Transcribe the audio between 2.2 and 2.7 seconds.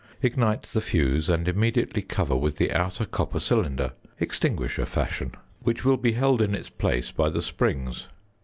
with